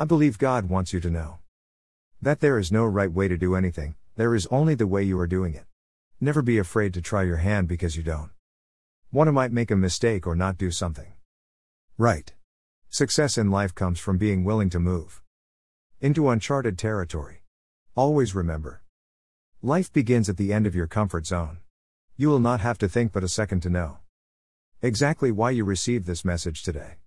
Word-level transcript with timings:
I 0.00 0.06
believe 0.06 0.38
God 0.38 0.70
wants 0.70 0.94
you 0.94 1.00
to 1.00 1.10
know 1.10 1.40
that 2.22 2.40
there 2.40 2.58
is 2.58 2.72
no 2.72 2.86
right 2.86 3.12
way 3.12 3.28
to 3.28 3.36
do 3.36 3.54
anything, 3.54 3.96
there 4.16 4.34
is 4.34 4.46
only 4.46 4.74
the 4.74 4.86
way 4.86 5.02
you 5.02 5.18
are 5.20 5.26
doing 5.26 5.52
it. 5.52 5.66
Never 6.18 6.40
be 6.40 6.56
afraid 6.56 6.94
to 6.94 7.02
try 7.02 7.22
your 7.22 7.36
hand 7.36 7.68
because 7.68 7.98
you 7.98 8.02
don't. 8.02 8.30
Want 9.12 9.28
to 9.28 9.32
might 9.32 9.52
make 9.52 9.70
a 9.70 9.76
mistake 9.76 10.26
or 10.26 10.34
not 10.34 10.56
do 10.56 10.70
something. 10.70 11.12
Right. 11.98 12.32
Success 12.88 13.36
in 13.36 13.50
life 13.50 13.74
comes 13.74 14.00
from 14.00 14.16
being 14.16 14.42
willing 14.42 14.70
to 14.70 14.80
move 14.80 15.20
into 16.00 16.30
uncharted 16.30 16.78
territory. 16.78 17.42
Always 17.94 18.34
remember 18.34 18.80
life 19.60 19.92
begins 19.92 20.30
at 20.30 20.38
the 20.38 20.50
end 20.50 20.66
of 20.66 20.74
your 20.74 20.86
comfort 20.86 21.26
zone. 21.26 21.58
You 22.16 22.30
will 22.30 22.40
not 22.40 22.60
have 22.60 22.78
to 22.78 22.88
think 22.88 23.12
but 23.12 23.22
a 23.22 23.28
second 23.28 23.60
to 23.64 23.68
know 23.68 23.98
exactly 24.80 25.30
why 25.30 25.50
you 25.50 25.66
received 25.66 26.06
this 26.06 26.24
message 26.24 26.62
today. 26.62 26.94